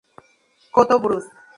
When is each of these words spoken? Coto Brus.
Coto 0.71 0.97
Brus. 0.99 1.25